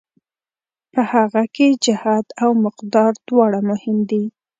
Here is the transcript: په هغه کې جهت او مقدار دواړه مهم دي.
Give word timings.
په 0.93 1.01
هغه 1.13 1.43
کې 1.55 1.67
جهت 1.85 2.27
او 2.43 2.49
مقدار 2.65 3.11
دواړه 3.27 3.59
مهم 3.69 3.97
دي. 4.09 4.23